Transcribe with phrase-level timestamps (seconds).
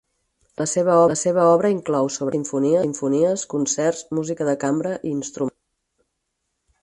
[0.59, 0.65] La
[1.23, 2.47] seva obra inclou, sobretot,
[2.79, 5.63] simfonies, concerts, música de cambra i instrumental.